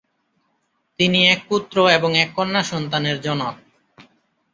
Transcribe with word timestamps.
তিনি 0.99 1.19
এক 1.27 1.39
পুত্র 1.49 1.75
এবং 1.89 2.11
এক 2.17 2.29
কন্যা 2.35 2.61
সন্তানের 2.63 3.17
জনক। 3.21 3.55